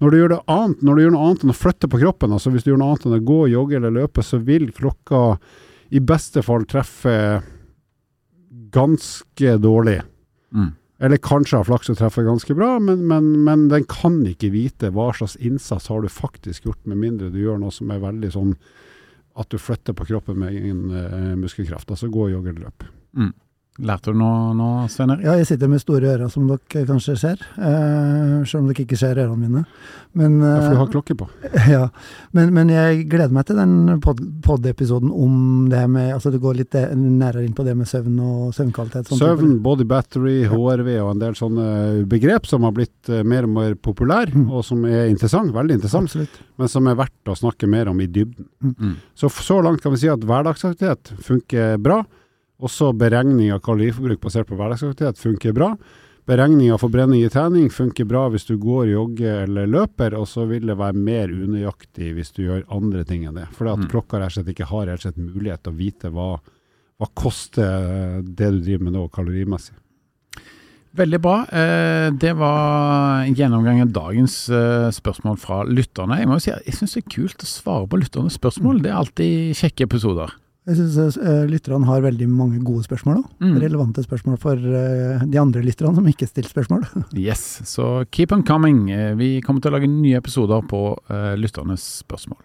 [0.00, 2.32] når du gjør, det annet, når du gjør noe annet enn å flytte på kroppen,
[2.32, 5.24] altså hvis du gjør noe annet enn å gå, jogge eller løpe, så vil klokka
[5.90, 7.14] i beste fall treffe
[8.72, 9.98] ganske dårlig.
[10.56, 10.70] Mm.
[11.00, 14.92] Eller kanskje har flaks og treffer ganske bra, men, men, men den kan ikke vite
[14.94, 18.32] hva slags innsats har du faktisk gjort, med mindre du gjør noe som er veldig
[18.36, 18.56] sånn
[19.40, 21.88] at du flytter på kroppen med egen uh, muskelkraft.
[21.92, 22.88] Altså gå, jogge eller løp.
[23.80, 25.24] Lærte du noe nå, Svein Erik?
[25.24, 27.40] Ja, jeg sitter med store ører, som dere kanskje ser.
[27.56, 29.62] Eh, selv om dere ikke ser ørene mine.
[30.18, 31.28] Men, Ja, for du eh, har klokke på.
[31.70, 31.84] ja.
[32.36, 36.58] men, men jeg gleder meg til den pod- pod-episoden om det med Altså du går
[36.58, 39.08] litt eh, nærere inn på det med søvn og søvnkvalitet.
[39.12, 41.68] sånn Søvn, body battery, HRV og en del sånne
[42.10, 44.48] begrep som har blitt eh, mer og mer populær, Mm.
[44.52, 46.36] og som er interessant, veldig interessant, Absolutt.
[46.60, 48.46] men som er verdt å snakke mer om i dybden.
[48.62, 48.96] Mm.
[49.16, 52.02] Så så langt kan vi si at hverdagsaktivitet funker bra.
[52.60, 55.72] Også beregning av kaloriforbruk basert på hverdagsaktivitet funker bra.
[56.28, 60.44] Beregning av forbrenning i trening funker bra hvis du går, jogger eller løper, og så
[60.46, 63.48] vil det være mer unøyaktig hvis du gjør andre ting enn det.
[63.56, 63.88] Fordi at Mm.
[63.90, 66.38] klokka rett og slett ikke har rett og slett mulighet til å vite hva,
[67.00, 69.74] hva koster det du driver med nå kalorimessig.
[70.94, 71.46] Veldig bra.
[71.46, 76.18] Eh, Det var gjennomgangen gjennomgang av dagens eh, spørsmål fra lytterne.
[76.18, 78.82] Jeg må jo si jeg syns det er kult å svare på lytternes spørsmål.
[78.82, 80.30] Det er alltid kjekke episoder.
[80.68, 81.16] Jeg syns
[81.48, 83.28] lytterne har veldig mange gode spørsmål òg.
[83.40, 83.54] Mm.
[83.62, 86.84] Relevante spørsmål for eh, de andre lytterne som ikke stilte spørsmål.
[87.16, 88.90] Yes, så keep on coming.
[88.92, 92.44] Eh, Vi kommer til å lage nye episoder på eh, lytternes spørsmål.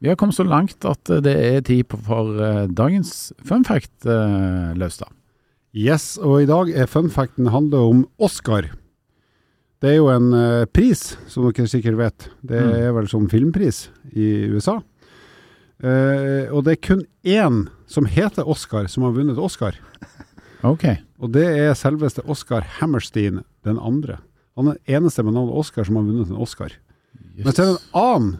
[0.00, 3.92] Vi har kommet så langt at eh, det er tid for eh, dagens fun fact,
[4.10, 5.14] eh, Laustad.
[5.72, 8.72] Yes, og i dag er fun facten handler om Oscar.
[9.80, 12.26] Det er jo en eh, pris, som dere sikkert vet.
[12.42, 12.74] Det Mm.
[12.74, 14.80] er vel som filmpris i USA.
[15.80, 19.78] Eh, og det er kun én som heter Oscar, som har vunnet Oscar.
[20.66, 20.84] Ok.
[21.20, 24.18] Og det er selveste Oscar Hammerstein den andre.
[24.58, 26.74] Han er den eneste med navnet Oscar som har vunnet en Oscar.
[27.38, 28.32] Men så er det en annen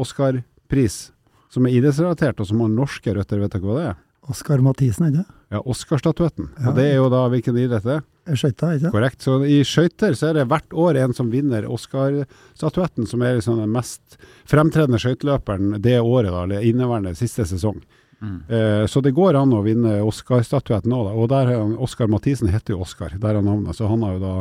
[0.00, 1.10] Oscar-pris
[1.52, 3.42] som er idrettsrelatert, og som har norske røtter.
[3.42, 3.98] Vet dere hva det er?
[4.30, 5.36] Oscar Mathisen, det ikke?
[5.50, 6.50] Ja, Oscar-statuetten.
[6.54, 6.70] Ja.
[6.70, 8.04] Og det er jo da hvilken idrett det er?
[8.26, 8.36] Det?
[8.40, 8.92] Skøyta, er ikke?
[8.94, 9.24] Korrekt.
[9.24, 13.60] Så i skøyter så er det hvert år en som vinner Oscar-statuetten, som er liksom
[13.62, 14.18] den mest
[14.50, 17.80] fremtredende skøyteløperen det året, da, eller inneværende siste sesong.
[18.20, 18.36] Mm.
[18.52, 21.14] Eh, så det går an å vinne Oscar-statuetten òg.
[21.16, 23.78] Og der er Oscar Mathisen heter jo Oscar, der er navnet.
[23.78, 24.34] Så han har jo da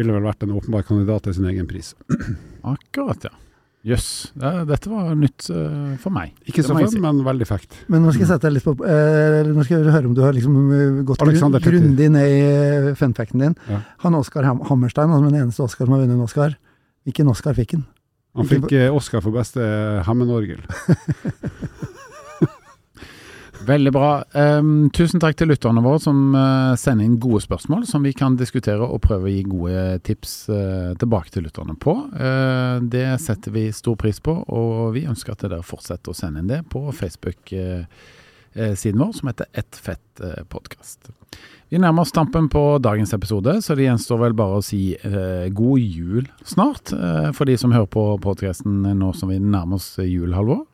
[0.00, 1.92] ville vel vært en åpenbar kandidat til sin egen pris.
[2.74, 3.34] Akkurat, ja.
[3.82, 4.08] Jøss.
[4.38, 6.36] Ja, dette var nytt uh, for meg.
[6.46, 7.80] Ikke så fun, men veldig fact.
[7.90, 10.20] Men nå skal jeg sette deg litt på uh, Nå skal jeg høre om du
[10.22, 13.56] har liksom eh, gått grunn- grundig ned i funfacten din.
[13.66, 13.80] Ja.
[14.04, 16.54] Han Oskar Ham Hammerstein, han er den eneste Oskar som har vunnet en Oscar.
[17.02, 17.82] Hvilken Oscar fikk han?
[18.38, 19.66] Han fikk Oskar Oscar for beste
[20.06, 20.62] Hammond-orgel.
[23.66, 24.24] Veldig bra.
[24.34, 28.36] Um, tusen takk til lytterne våre som uh, sender inn gode spørsmål som vi kan
[28.38, 31.92] diskutere og prøve å gi gode tips uh, tilbake til lytterne på.
[32.16, 36.40] Uh, det setter vi stor pris på, og vi ønsker at dere fortsetter å sende
[36.42, 40.12] inn det på Facebook-siden vår som heter Ett fett
[40.50, 41.00] podkast.
[41.72, 44.96] Vi nærmer oss tampen på dagens episode, så det gjenstår vel bare å si
[45.56, 46.92] god jul snart
[47.32, 50.66] for de som hører på podkasten nå som vi nærmer oss julehalvår.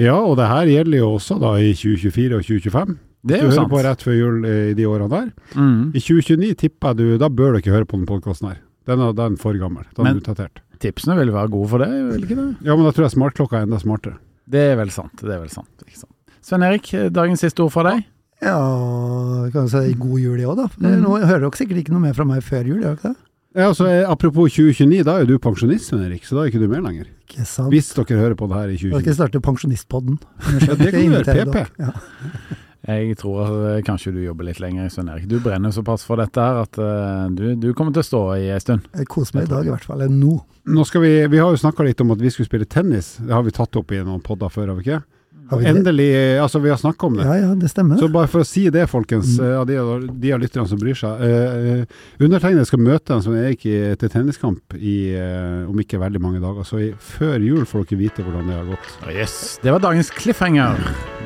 [0.00, 2.98] Ja, og det her gjelder jo også da i 2024 og 2025.
[3.22, 3.70] Det er jo Du jo hører sant.
[3.74, 5.26] på rett før jul eh, i de årene der.
[5.54, 5.90] Mm.
[5.94, 8.60] I 2029 tipper jeg du, da bør du ikke høre på den podkasten her.
[8.88, 9.84] Den er, den er for gammel.
[9.96, 10.62] Den Men- er utdatert.
[10.80, 12.46] Tipsene vil være gode for det, vil ikke det?
[12.64, 14.16] Ja, men da tror jeg smartklokka er enda smartere.
[14.48, 15.12] Det er vel sant.
[15.20, 16.14] det er vel sant, ikke sant.
[16.40, 18.06] Svein Erik, dagens siste ord fra deg?
[18.40, 18.56] Ja,
[19.52, 20.66] kan du si god jul i år, da.
[20.80, 21.02] Mm.
[21.04, 23.16] Nå hører dere sikkert ikke noe mer fra meg før jul, gjør dere det?
[23.56, 26.62] Ja, altså, eh, Apropos 2029, da er jo du pensjonist, Henrik, så da er ikke
[26.62, 27.08] du med lenger.
[27.26, 27.72] Ikke sant?
[27.72, 28.92] Hvis dere hører på det her i 2029.
[28.94, 30.18] Da skal jeg starte Pensjonistpodden.
[30.68, 31.80] Ja, det kan du gjøre, PP.
[31.82, 31.94] Ja.
[32.90, 35.26] Jeg tror at eh, kanskje du jobber litt lenger, Svein Erik.
[35.28, 38.46] Du brenner såpass for dette her at eh, du, du kommer til å stå i
[38.54, 38.86] ei stund.
[38.96, 40.06] Jeg koser meg i dag, i hvert fall.
[40.08, 40.38] Nå.
[40.70, 43.18] Nå skal vi, vi har jo snakka litt om at vi skulle spille tennis.
[43.20, 45.02] Det har vi tatt opp i noen podder før, har vi ikke?
[45.50, 45.62] Har?
[45.66, 46.06] Endelig,
[46.38, 47.24] altså vi har snakka om det.
[47.26, 47.98] Ja, ja, det stemmer.
[47.98, 49.74] Så bare for å si det, folkens, eh, av de,
[50.22, 51.22] de av lytterne som bryr seg.
[51.26, 55.98] eh, eh, undertegnede skal møte en som er ikke til tenniskamp i, eh, om ikke
[55.98, 56.62] veldig mange dager.
[56.66, 58.94] Så i, før jul får dere vite hvordan det har gått.
[59.10, 60.78] Yes, Det var dagens cliffhanger.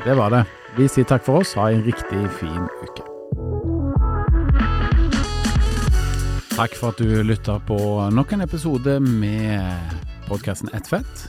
[0.06, 0.44] Det var det.
[0.78, 1.52] Vi sier takk for oss.
[1.60, 3.04] Ha en riktig fin uke.
[6.54, 7.76] Takk for at du lytta på
[8.14, 9.96] nok en episode med
[10.28, 11.28] podkasten Ett fett.